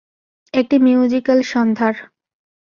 একটি 0.53 0.75
মিউজিক্যাল 0.77 1.39
সন্ধ্যার। 1.43 1.95